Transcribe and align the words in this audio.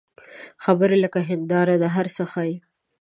خبرې 0.63 0.97
لکه 1.03 1.19
هنداره 1.29 1.75
دي، 1.81 1.89
هر 1.95 2.07
څه 2.15 2.23
ښيي 2.31 2.55